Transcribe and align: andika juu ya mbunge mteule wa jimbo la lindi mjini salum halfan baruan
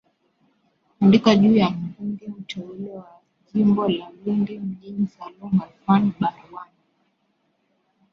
andika 0.99 1.35
juu 1.35 1.55
ya 1.57 1.69
mbunge 1.69 2.27
mteule 2.27 2.89
wa 2.91 3.19
jimbo 3.53 3.87
la 3.89 4.11
lindi 4.25 4.59
mjini 4.59 5.07
salum 5.07 5.59
halfan 5.59 6.11
baruan 6.19 6.67